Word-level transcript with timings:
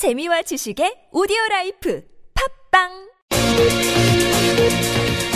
재미와 0.00 0.40
지식의 0.40 1.08
오디오 1.12 1.36
라이프 1.50 2.02
팟빵 2.70 2.88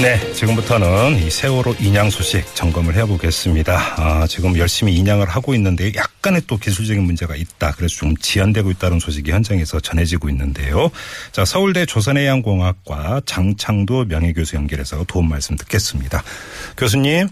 네, 0.01 0.33
지금부터는 0.33 1.19
이 1.19 1.29
세월호 1.29 1.75
인양 1.79 2.09
소식 2.09 2.47
점검을 2.55 2.95
해보겠습니다. 2.95 3.77
아, 3.99 4.27
지금 4.27 4.57
열심히 4.57 4.95
인양을 4.95 5.29
하고 5.29 5.55
있는데 5.55 5.93
약간의 5.95 6.45
또 6.47 6.57
기술적인 6.57 7.03
문제가 7.03 7.37
있다. 7.37 7.73
그래서 7.73 7.95
좀 7.97 8.17
지연되고 8.17 8.71
있다는 8.71 9.01
소식이 9.01 9.31
현장에서 9.33 9.81
전해지고 9.81 10.31
있는데요. 10.31 10.91
자, 11.31 11.45
서울대 11.45 11.85
조선해양공학과 11.85 13.21
장창두 13.27 14.07
명예교수 14.07 14.57
연결해서 14.57 15.05
도움 15.07 15.29
말씀 15.29 15.57
듣겠습니다. 15.57 16.23
교수님. 16.79 17.29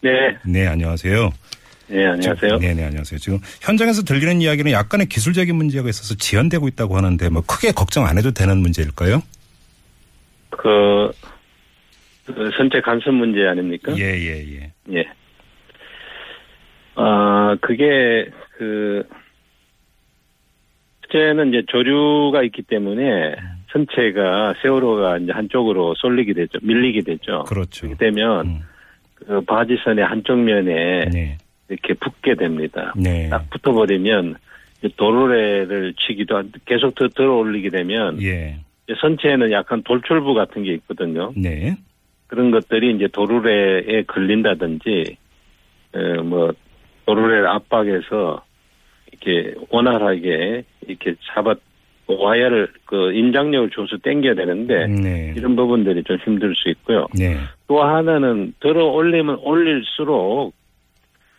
네. 0.00 0.10
네, 0.46 0.66
안녕하세요. 0.66 1.30
네, 1.88 2.06
안녕하세요. 2.06 2.58
네, 2.58 2.74
네, 2.74 2.84
안녕하세요. 2.84 3.18
지금 3.18 3.38
현장에서 3.62 4.02
들리는 4.02 4.42
이야기는 4.42 4.70
약간의 4.72 5.06
기술적인 5.06 5.54
문제가 5.54 5.88
있어서 5.88 6.14
지연되고 6.14 6.68
있다고 6.68 6.96
하는데 6.96 7.28
뭐 7.30 7.42
크게 7.42 7.72
걱정 7.72 8.06
안 8.06 8.18
해도 8.18 8.30
되는 8.30 8.58
문제일까요? 8.58 9.22
그, 10.50 11.10
그 12.26 12.50
선체 12.56 12.80
간섭 12.80 13.14
문제 13.14 13.46
아닙니까? 13.46 13.94
예, 13.96 14.04
예, 14.04 14.44
예. 14.54 14.72
예. 14.92 15.04
아, 16.94 17.56
그게 17.60 18.28
그 18.58 19.04
현재는 21.10 21.48
이제 21.48 21.62
조류가 21.68 22.42
있기 22.44 22.62
때문에 22.62 23.34
선체가 23.72 24.54
세월호가 24.60 25.18
이제 25.18 25.32
한쪽으로 25.32 25.94
쏠리게 25.96 26.34
되죠. 26.34 26.58
밀리게 26.62 27.02
되죠. 27.02 27.44
그렇죠. 27.44 27.86
그렇게 27.86 28.04
되면 28.06 28.46
음, 28.46 28.60
그 29.14 29.40
바지선의 29.42 30.04
한쪽 30.04 30.38
면에 30.38 31.06
네. 31.10 31.38
이렇게 31.68 31.94
붙게 31.94 32.34
됩니다. 32.34 32.92
네. 32.96 33.28
딱 33.28 33.48
붙어버리면 33.50 34.36
도로래를 34.96 35.94
치기도 35.94 36.36
한 36.36 36.52
계속 36.64 36.94
더 36.94 37.08
들어 37.08 37.36
올리게 37.36 37.70
되면 37.70 38.20
예. 38.22 38.58
선체에는 39.00 39.50
약간 39.52 39.82
돌출부 39.82 40.34
같은 40.34 40.62
게 40.62 40.72
있거든요. 40.74 41.32
네. 41.36 41.76
그런 42.26 42.50
것들이 42.50 42.94
이제 42.94 43.08
도르래에 43.08 44.02
걸린다든지, 44.06 45.16
어, 45.94 46.22
뭐, 46.22 46.52
도르래를 47.06 47.48
압박해서 47.48 48.44
이렇게 49.10 49.54
원활하게 49.70 50.64
이렇게 50.86 51.14
잡아, 51.34 51.54
와이어를 52.06 52.68
그 52.84 53.12
인장력을 53.12 53.70
줘서 53.70 53.96
당겨야 53.98 54.34
되는데, 54.34 54.86
네. 54.86 55.34
이런 55.36 55.56
부분들이 55.56 56.02
좀 56.04 56.16
힘들 56.18 56.54
수 56.54 56.68
있고요. 56.70 57.06
네. 57.18 57.36
또 57.66 57.82
하나는 57.82 58.54
들어 58.60 58.86
올리면 58.86 59.38
올릴수록 59.42 60.54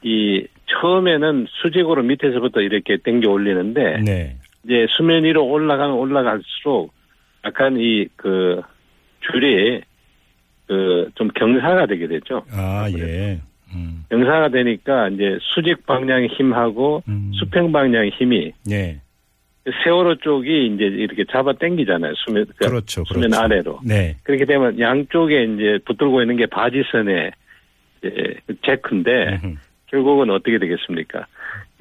이 0.03 0.45
처음에는 0.67 1.47
수직으로 1.61 2.03
밑에서부터 2.03 2.61
이렇게 2.61 2.97
당겨 2.97 3.29
올리는데, 3.31 3.99
네. 4.05 4.35
이제 4.63 4.85
수면 4.97 5.23
위로 5.23 5.45
올라가면 5.45 5.95
올라갈수록 5.95 6.93
약간 7.45 7.77
이 7.79 8.07
그 8.15 8.61
줄이 9.21 9.81
그 10.67 11.09
좀 11.15 11.27
경사가 11.29 11.87
되게 11.87 12.07
되죠. 12.07 12.43
아, 12.51 12.87
예. 12.97 13.39
음. 13.73 14.05
경사가 14.09 14.49
되니까 14.49 15.09
이제 15.09 15.37
수직 15.41 15.85
방향 15.85 16.25
힘하고 16.25 17.03
음. 17.07 17.31
수평 17.33 17.71
방향 17.71 18.07
힘이 18.07 18.51
네. 18.65 19.01
세월호 19.83 20.15
쪽이 20.15 20.67
이제 20.67 20.85
이렇게 20.85 21.25
잡아 21.31 21.53
당기잖아요. 21.53 22.13
수면 22.17 22.45
그러니까 22.45 22.69
그렇죠. 22.69 23.03
수면 23.05 23.29
그렇죠. 23.31 23.41
아래로. 23.43 23.79
네. 23.85 24.15
그렇게 24.23 24.45
되면 24.45 24.79
양쪽에 24.79 25.43
이제 25.43 25.79
붙들고 25.85 26.21
있는 26.21 26.37
게 26.37 26.45
바지선의 26.45 27.31
제크인데 28.65 29.39
음흠. 29.43 29.55
결국은 29.89 30.29
어떻게 30.29 30.57
되겠습니까? 30.57 31.25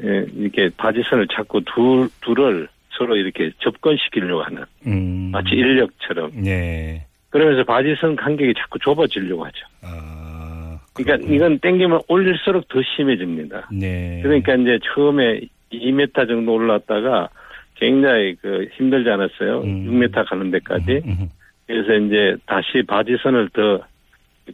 예, 0.03 0.27
이렇게 0.35 0.71
바지선을 0.77 1.29
자꾸 1.29 1.61
둘 1.65 2.09
둘을 2.23 2.69
서로 2.91 3.17
이렇게 3.17 3.51
접근시키려고 3.61 4.43
하는 4.43 4.65
음. 4.87 5.31
마치 5.33 5.51
인력처럼 5.55 6.33
네. 6.43 7.07
그러면서 7.31 7.65
바지선 7.65 8.17
간격이 8.17 8.55
자꾸 8.55 8.79
좁아지려고 8.79 9.45
하죠. 9.45 9.67
아. 9.83 10.81
그러니까. 10.95 11.33
이건 11.33 11.59
땡기면 11.61 12.01
올릴수록 12.09 12.69
더 12.69 12.81
심해집니다. 12.97 13.69
네. 13.73 14.21
그러니까 14.23 14.55
이제 14.55 14.79
처음에 14.83 15.41
2m 15.73 16.27
정도 16.27 16.55
올랐다가 16.55 17.29
굉장히 17.77 18.35
그 18.41 18.67
힘들지 18.73 19.09
않았어요. 19.09 19.61
음. 19.63 20.01
6m 20.01 20.29
가는 20.29 20.51
데까지. 20.51 21.03
음, 21.05 21.17
음. 21.21 21.29
그래서 21.67 21.95
이제 21.95 22.37
다시 22.47 22.83
바지선을 22.87 23.51
더 23.51 23.81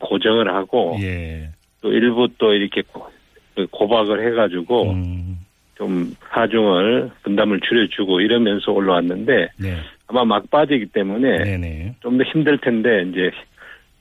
고정을 0.00 0.53
하고 0.53 0.97
예. 1.00 1.48
또 1.81 1.92
일부 1.92 2.28
또 2.38 2.53
이렇게 2.53 2.82
고- 3.54 3.62
그 3.62 3.66
고박을 3.70 4.26
해가지고 4.26 4.91
음. 4.92 5.38
좀 5.76 6.15
하중을 6.20 7.10
분담을 7.22 7.60
줄여주고 7.69 8.20
이러면서 8.20 8.72
올라왔는데 8.72 9.48
네. 9.59 9.76
아마 10.06 10.25
막바지기 10.25 10.87
때문에 10.87 11.38
네, 11.44 11.56
네. 11.56 11.94
좀더 12.00 12.22
힘들 12.25 12.59
텐데 12.59 13.03
이제 13.10 13.31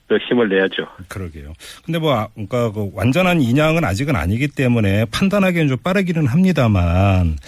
더 0.06 0.16
힘을 0.18 0.48
내야죠. 0.50 0.86
그러게요. 1.08 1.52
근데 1.84 1.98
뭐, 1.98 2.12
아, 2.14 2.28
그러니까 2.34 2.70
그 2.72 2.90
완전한 2.92 3.40
인양은 3.40 3.84
아직은 3.84 4.14
아니기 4.14 4.48
때문에 4.48 5.06
판단하기는 5.06 5.66
좀 5.68 5.78
빠르기는 5.78 6.26
합니다만, 6.26 7.38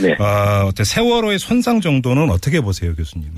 네. 0.00 0.14
아, 0.20 0.64
어때 0.68 0.84
세월호의 0.84 1.40
손상 1.40 1.80
정도는 1.80 2.30
어떻게 2.30 2.60
보세요, 2.60 2.94
교수님은? 2.94 3.34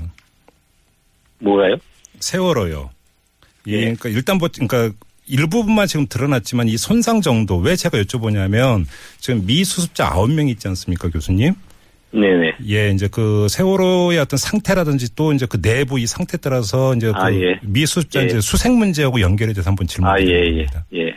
뭐가요? 1.39 1.77
세월호요. 2.19 2.91
예, 3.69 3.71
예. 3.73 3.79
그러니까 3.81 4.09
일단 4.09 4.37
뭐, 4.37 4.49
그러니까 4.53 4.95
일부분만 5.29 5.87
지금 5.87 6.07
드러났지만 6.07 6.67
이 6.67 6.77
손상 6.77 7.21
정도 7.21 7.57
왜 7.57 7.75
제가 7.75 7.97
여쭤보냐면 7.99 8.85
지금 9.19 9.45
미 9.45 9.63
수습자 9.63 10.09
9명 10.09 10.49
있지 10.49 10.67
않습니까, 10.67 11.09
교수님? 11.09 11.53
네네. 12.11 12.55
예, 12.67 12.89
이제 12.89 13.07
그 13.11 13.47
세월호의 13.49 14.17
어떤 14.17 14.37
상태라든지 14.37 15.15
또 15.15 15.31
이제 15.31 15.45
그 15.49 15.61
내부 15.61 15.99
이 15.99 16.07
상태 16.07 16.37
따라서 16.37 16.95
이제 16.95 17.11
아, 17.13 17.29
그 17.29 17.41
예. 17.41 17.59
미수습자 17.61 18.21
예. 18.21 18.25
이제 18.25 18.41
수색 18.41 18.73
문제하고 18.73 19.21
연결이 19.21 19.53
돼서 19.53 19.69
한번 19.69 19.85
질문 19.85 20.09
아, 20.09 20.19
예, 20.19 20.25
예, 20.25 20.25
드립니다. 20.25 20.85
예. 20.95 21.09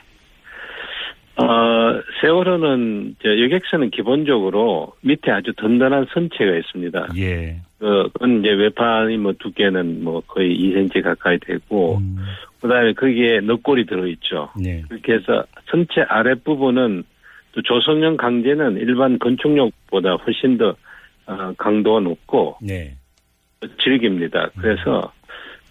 어, 1.37 2.03
세월호는, 2.21 3.17
저, 3.23 3.29
여객선은 3.43 3.91
기본적으로 3.91 4.93
밑에 5.01 5.31
아주 5.31 5.55
든든한 5.57 6.09
선체가 6.13 6.59
있습니다. 6.59 7.09
예. 7.17 7.57
그, 7.83 8.09
그건 8.13 8.39
이제 8.39 8.51
외판이 8.51 9.17
뭐 9.17 9.33
두께는 9.41 10.05
뭐 10.05 10.21
거의 10.29 10.57
2cm 10.57 11.03
가까이 11.03 11.37
되고, 11.41 11.97
음, 11.97 12.17
그 12.61 12.69
다음에 12.69 12.93
거기에 12.93 13.41
넉골이 13.41 13.87
들어있죠. 13.87 14.51
네. 14.57 14.85
그렇게 14.89 15.15
해서 15.15 15.45
선체 15.69 16.03
아랫부분은 16.03 17.03
또 17.51 17.63
조성용 17.63 18.17
강제는 18.17 18.77
일반 18.77 19.19
건축력보다 19.19 20.15
훨씬 20.15 20.59
더 20.59 20.77
어, 21.27 21.53
강도가 21.59 21.99
높고 21.99 22.59
네. 22.63 22.95
질깁니다. 23.83 24.51
그래서 24.61 25.13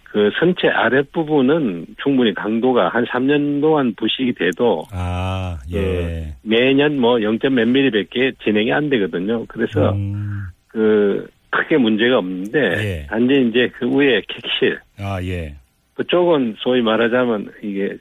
그 0.04 0.30
선체 0.38 0.68
아랫부분은 0.68 1.96
충분히 2.02 2.34
강도가 2.34 2.90
한 2.90 3.06
3년 3.06 3.62
동안 3.62 3.94
부식이 3.96 4.34
돼도 4.34 4.84
아, 4.92 5.56
예. 5.72 6.34
매년 6.42 6.98
뭐 7.00 7.22
0. 7.22 7.38
몇 7.40 7.66
미리밖에 7.66 8.32
진행이 8.44 8.70
안 8.70 8.90
되거든요. 8.90 9.46
그래서 9.46 9.92
음, 9.92 10.48
그 10.68 11.26
크게 11.52 11.76
문제가 11.76 12.18
없는데 12.18 12.58
예. 12.58 13.06
단지 13.08 13.46
이제 13.48 13.70
그 13.78 13.86
위에 13.88 14.22
객실 14.26 14.80
아, 14.98 15.22
예. 15.22 15.54
그쪽은 15.94 16.56
소위 16.58 16.80
말하자면 16.80 17.52
이게 17.62 17.96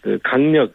그 0.00 0.18
강력 0.22 0.74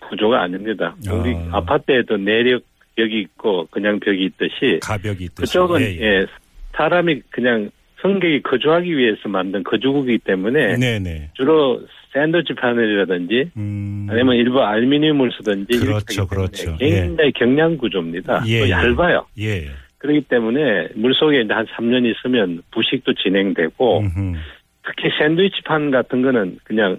구조가 0.00 0.42
아닙니다. 0.42 0.96
아. 1.06 1.12
우리 1.12 1.34
아파트에도 1.52 2.16
내력 2.16 2.64
벽이 2.96 3.20
있고 3.20 3.66
그냥 3.70 4.00
벽이 4.00 4.24
있듯이 4.24 4.80
가벽이 4.82 5.24
있듯이. 5.24 5.52
그쪽은 5.52 5.80
예, 5.82 5.84
예, 5.84 6.00
예. 6.00 6.26
사람이 6.72 7.20
그냥 7.30 7.70
성격이 8.04 8.42
거주하기 8.42 8.96
위해서 8.98 9.28
만든 9.30 9.64
거주국이기 9.64 10.18
때문에 10.18 10.76
네, 10.76 10.98
네. 10.98 11.30
주로 11.32 11.80
샌드위치 12.12 12.52
패널이라든지 12.54 13.50
음. 13.56 14.06
아니면 14.10 14.36
일부 14.36 14.62
알루미늄을 14.62 15.32
쓰든지 15.32 15.78
그렇죠, 15.78 16.26
그렇죠. 16.26 16.76
굉장히 16.76 17.32
경량 17.32 17.78
구조입니다. 17.78 18.44
예, 18.46 18.60
또 18.60 18.66
예. 18.66 18.70
얇아요. 18.70 19.26
예. 19.38 19.64
그렇기 19.96 20.20
때문에 20.28 20.88
물 20.94 21.14
속에 21.14 21.40
이제 21.40 21.54
한 21.54 21.64
3년 21.64 22.04
있으면 22.04 22.62
부식도 22.72 23.14
진행되고 23.14 24.00
음흠. 24.00 24.36
특히 24.84 25.08
샌드위치 25.18 25.62
판 25.64 25.90
같은 25.90 26.20
거는 26.20 26.58
그냥 26.62 26.98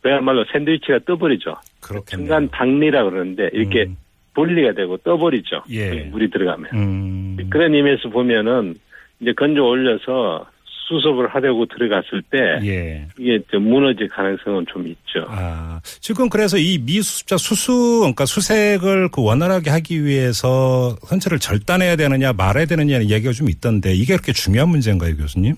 그야말로 0.00 0.44
샌드위치가 0.52 1.00
떠버리죠. 1.06 1.56
그렇겠네요. 1.82 2.04
중간 2.28 2.48
당리라 2.50 3.02
그러는데 3.02 3.50
이렇게 3.52 3.86
음. 3.86 3.96
분리가 4.34 4.74
되고 4.74 4.96
떠버리죠. 4.98 5.64
예. 5.70 6.04
물이 6.04 6.30
들어가면. 6.30 6.70
음. 6.72 7.36
그런 7.50 7.74
의미에서 7.74 8.10
보면은 8.10 8.76
이제 9.20 9.32
건져 9.32 9.62
올려서 9.62 10.46
수습을 10.88 11.26
하려고 11.34 11.66
들어갔을 11.66 12.22
때 12.30 12.38
예. 12.64 13.08
이게 13.18 13.40
좀 13.50 13.64
무너질 13.64 14.08
가능성은 14.08 14.66
좀 14.72 14.86
있죠. 14.86 15.24
아, 15.26 15.80
지금 15.84 16.28
그래서 16.28 16.58
이 16.58 16.78
미수습자 16.78 17.38
수수, 17.38 17.98
그러니까 18.00 18.24
수색을 18.24 19.08
그 19.10 19.20
원활하게 19.24 19.70
하기 19.70 20.04
위해서 20.04 20.94
선체를 21.08 21.40
절단해야 21.40 21.96
되느냐 21.96 22.32
말아야 22.32 22.66
되느냐는 22.66 23.10
얘기가 23.10 23.32
좀 23.32 23.48
있던데 23.48 23.94
이게 23.94 24.14
그렇게 24.14 24.32
중요한 24.32 24.68
문제인가요, 24.68 25.16
교수님? 25.16 25.54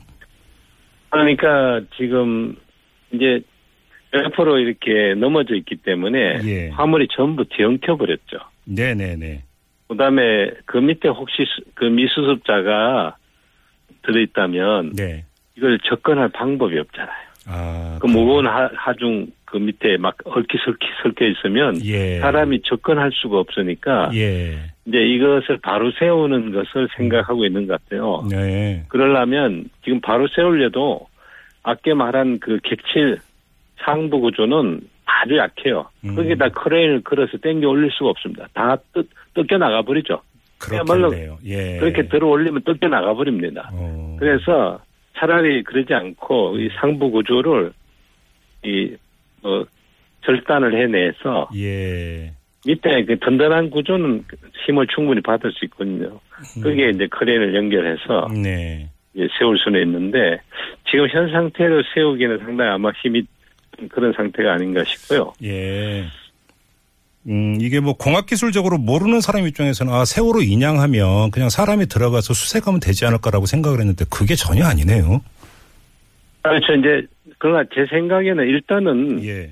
그러니까 1.11 1.81
지금 1.97 2.57
이제 3.13 3.41
옆으로 4.15 4.59
이렇게 4.59 5.15
넘어져 5.19 5.55
있기 5.57 5.77
때문에 5.77 6.39
예. 6.47 6.69
화물이 6.71 7.09
전부 7.15 7.45
뒤엉켜 7.45 7.97
버렸죠. 7.97 8.39
네네네. 8.65 9.43
그다음에 9.89 10.51
그 10.65 10.79
밑에 10.79 11.09
혹시 11.09 11.37
수- 11.45 11.63
그 11.75 11.85
미수습자가 11.85 13.17
들어있다면 14.09 14.95
네. 14.95 15.25
이걸 15.57 15.79
접근할 15.85 16.29
방법이 16.31 16.79
없잖아요. 16.79 17.29
아, 17.47 17.99
그 18.01 18.07
무거운 18.07 18.47
하, 18.47 18.71
하중 18.75 19.29
그 19.45 19.57
밑에 19.57 19.97
막 19.97 20.17
얽히설키 20.25 20.87
설켜 21.03 21.27
있으면 21.27 21.83
예. 21.85 22.19
사람이 22.21 22.63
접근할 22.63 23.11
수가 23.13 23.39
없으니까 23.39 24.11
예. 24.15 24.59
이제 24.87 24.99
이것을 24.99 25.59
바로 25.63 25.91
세우는 25.99 26.53
것을 26.53 26.89
생각하고 26.97 27.47
있는 27.47 27.67
것 27.67 27.83
같아요. 27.83 28.27
네. 28.31 28.85
그러려면 28.89 29.71
지금 29.85 30.01
바로 30.01 30.29
세우려도 30.29 31.07
아까 31.63 31.95
말한 31.95 32.41
그 32.41 32.59
객실 32.63 33.19
상부 33.85 34.21
구조는 34.21 34.83
아주 35.07 35.37
약해요. 35.39 35.89
음. 36.05 36.15
거기다 36.15 36.51
크레인을 36.51 37.03
걸어서 37.03 37.39
당겨 37.39 37.69
올릴 37.69 37.91
수가 37.93 38.11
없습니다. 38.11 38.47
다 38.53 38.77
뜯, 38.93 39.09
뜯겨 39.35 39.57
나가 39.57 39.83
버리죠. 39.83 40.21
그야말로. 40.59 41.13
예. 41.45 41.79
그렇게 41.79 42.09
들어 42.09 42.29
올리면 42.29 42.63
뜯겨 42.63 42.89
나가 42.89 43.15
버립니다. 43.15 43.71
어. 43.73 44.17
그래서 44.19 44.81
차라리 45.17 45.63
그러지 45.63 45.95
않고 45.95 46.59
이 46.59 46.69
상부 46.81 47.11
구조를 47.11 47.73
이 48.65 48.97
어, 49.43 49.65
절단을 50.25 50.75
해내서 50.75 51.49
예. 51.57 52.33
밑에 52.67 53.05
그 53.05 53.19
든든한 53.19 53.71
구조는 53.71 54.25
힘을 54.67 54.87
충분히 54.89 55.21
받을 55.21 55.53
수 55.53 55.65
있거든요. 55.67 56.21
거기에 56.63 56.91
이제 56.91 57.07
크레인을 57.07 57.55
연결해서 57.55 58.29
네. 58.43 58.89
세울 59.39 59.59
수는 59.59 59.81
있는데 59.83 60.41
지금 60.91 61.09
현 61.09 61.31
상태로 61.31 61.83
세우기는 61.95 62.39
상당히 62.39 62.71
아마 62.71 62.91
힘이 63.03 63.23
든 63.77 63.89
그런 63.89 64.13
상태가 64.13 64.55
아닌가 64.55 64.83
싶고요. 64.85 65.33
예. 65.43 66.05
음, 67.27 67.59
이게 67.61 67.81
뭐 67.81 67.95
공학 67.95 68.27
기술적으로 68.27 68.79
모르는 68.79 69.21
사람 69.21 69.47
입장에서는 69.47 69.93
아, 69.93 70.05
세월호 70.05 70.43
인양하면 70.43 71.31
그냥 71.31 71.51
사람이 71.51 71.87
들어가서 71.87 72.33
수색하면 72.33 72.81
되지 72.81 73.05
않을까라고 73.05 73.47
생각을 73.47 73.81
했는데 73.81 74.05
그게 74.09 74.35
전혀 74.35 74.65
아니네요. 74.65 75.21
그렇죠. 76.43 76.75
이제 76.75 77.07
그러나 77.39 77.65
제 77.75 77.87
생각에는 77.91 78.45
일단은 78.47 79.25
예. 79.25 79.51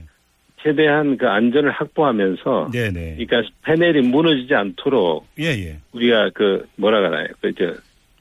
최대한 0.63 1.17
그 1.17 1.29
안전을 1.29 1.71
확보하면서 1.71 2.71
네네. 2.73 3.17
그러니까 3.17 3.49
패널이 3.63 4.03
무너지지 4.03 4.55
않도록 4.55 5.27
예, 5.39 5.45
예. 5.45 5.79
우리가 5.93 6.31
그 6.35 6.67
뭐라 6.77 7.01
그러나요? 7.01 7.29
그저 7.41 7.75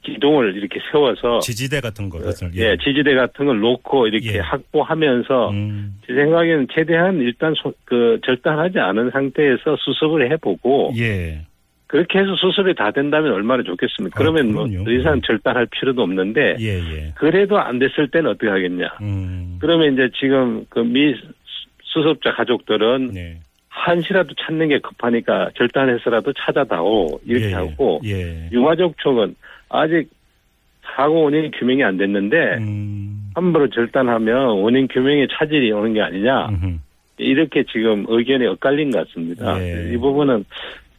기둥을 0.06 0.56
이렇게 0.56 0.78
세워서 0.90 1.40
지지대 1.40 1.80
같은 1.80 2.08
것을. 2.08 2.50
예, 2.54 2.76
지지대 2.76 3.14
같은 3.14 3.46
걸 3.46 3.58
놓고 3.60 4.06
이렇게 4.06 4.34
예. 4.36 4.38
확보하면서 4.38 5.50
음, 5.50 5.94
제 6.06 6.14
생각에는 6.14 6.68
최대한 6.72 7.20
일단 7.20 7.54
소- 7.54 7.74
그 7.84 8.20
절단하지 8.24 8.78
않은 8.78 9.10
상태에서 9.10 9.76
수습을 9.78 10.30
해보고 10.32 10.92
예. 10.98 11.42
그렇게 11.88 12.18
해서 12.18 12.34
수습이 12.36 12.74
다 12.74 12.90
된다면 12.90 13.32
얼마나 13.32 13.62
좋겠습니까? 13.62 14.16
아, 14.16 14.18
그러면 14.18 14.52
뭐 14.52 14.64
그럼요. 14.66 14.84
더 14.84 14.90
이상 14.92 15.20
절단할 15.22 15.66
필요도 15.66 16.02
없는데 16.02 16.56
예, 16.60 16.78
예. 16.78 17.12
그래도 17.16 17.58
안 17.58 17.78
됐을 17.78 18.08
때는 18.10 18.30
어떻게 18.30 18.48
하겠냐? 18.48 18.86
음. 19.02 19.58
그러면 19.60 19.92
이제 19.92 20.08
지금 20.18 20.64
그 20.68 20.80
미 20.80 21.14
수습자 21.82 22.32
가족들은 22.32 23.10
네. 23.12 23.38
한시라도 23.76 24.34
찾는 24.34 24.68
게 24.68 24.78
급하니까 24.78 25.50
절단해서라도 25.54 26.32
찾아다오 26.32 27.20
이렇게 27.24 27.46
예, 27.46 27.50
예. 27.50 27.54
하고 27.54 28.00
예. 28.04 28.48
쪽은 28.98 29.36
아직 29.68 30.08
사고 30.82 31.24
원인이 31.24 31.50
규명이 31.52 31.84
안 31.84 31.98
됐는데 31.98 32.56
음. 32.58 33.30
함부로 33.34 33.68
절단하면 33.68 34.60
원인 34.60 34.88
규명에 34.88 35.26
차질이 35.30 35.70
오는 35.72 35.92
게 35.92 36.00
아니냐 36.00 36.48
음흠. 36.48 36.78
이렇게 37.18 37.64
지금 37.64 38.06
의견이 38.08 38.46
엇갈린 38.46 38.90
것 38.90 39.06
같습니다. 39.06 39.62
예. 39.62 39.92
이 39.92 39.96
부분은 39.98 40.44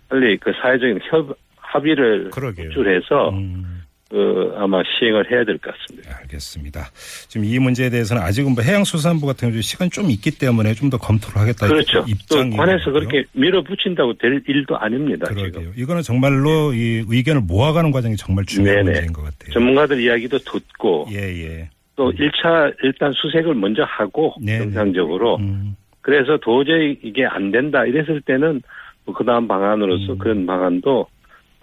빨리 0.09 0.37
그 0.37 0.51
사회적인 0.61 0.99
협, 1.09 1.35
합의를 1.57 2.29
그러게요. 2.29 2.69
구출해서 2.69 3.29
음. 3.29 3.76
그 4.09 4.53
아마 4.55 4.81
시행을 4.83 5.29
해야 5.31 5.43
될 5.43 5.57
것 5.57 5.73
같습니다. 5.75 6.17
알겠습니다. 6.21 6.89
지금 7.27 7.45
이 7.45 7.59
문제에 7.59 7.89
대해서는 7.89 8.21
아직은 8.23 8.53
뭐 8.53 8.63
해양수산부 8.63 9.25
같은 9.27 9.49
경우 9.49 9.61
시간 9.61 9.89
좀 9.91 10.09
있기 10.09 10.31
때문에 10.37 10.73
좀 10.73 10.87
더 10.89 10.97
검토를 10.97 11.41
하겠다. 11.41 11.67
그렇죠. 11.67 12.05
또 12.05 12.05
입장이 12.07 12.55
관에서 12.55 12.91
그렇게 12.91 13.25
밀어붙인다고 13.33 14.13
될 14.13 14.41
일도 14.47 14.77
아닙니다. 14.77 15.25
그러게요. 15.27 15.51
지금 15.51 15.73
이거는 15.75 16.01
정말로 16.01 16.71
이 16.73 17.03
의견을 17.09 17.41
모아가는 17.41 17.91
과정이 17.91 18.15
정말 18.15 18.45
중요한 18.45 18.77
네네. 18.77 18.91
문제인 18.91 19.11
것 19.13 19.23
같아요. 19.23 19.51
전문가들 19.51 19.99
이야기도 20.01 20.37
듣고 20.37 21.07
예, 21.11 21.17
예. 21.17 21.69
또 21.97 22.11
1차 22.13 22.73
일단 22.83 23.11
수색을 23.13 23.55
먼저 23.55 23.83
하고 23.83 24.33
네네. 24.41 24.59
정상적으로 24.59 25.35
음, 25.37 25.75
그래서 25.99 26.37
도저히 26.37 26.97
이게 27.03 27.25
안 27.25 27.51
된다 27.51 27.83
이랬을 27.83 28.21
때는 28.21 28.61
뭐 29.03 29.13
그다음 29.13 29.47
방안으로서 29.49 30.13
음. 30.13 30.17
그런 30.19 30.45
방안도 30.45 30.89
뭐 30.91 31.07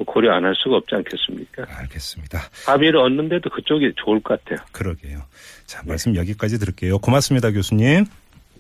고려 0.07 0.35
안 0.35 0.45
할 0.45 0.55
수가 0.57 0.77
없지 0.77 0.95
않겠습니까? 0.95 1.65
알겠습니다. 1.79 2.43
합의를 2.67 2.99
얻는데도 3.01 3.49
그쪽이 3.51 3.93
좋을 4.05 4.21
것 4.21 4.43
같아요. 4.45 4.65
그러게요. 4.73 5.23
자, 5.67 5.83
말씀 5.87 6.17
여기까지 6.17 6.59
들을게요. 6.59 6.99
고맙습니다, 6.99 7.51
교수님. 7.53 8.05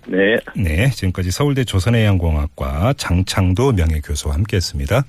네. 0.06 0.36
네, 0.54 0.90
지금까지 0.90 1.30
서울대 1.30 1.64
조선해양공학과 1.64 2.92
장창도 2.96 3.72
명예교수와 3.72 4.34
함께했습니다. 4.34 5.04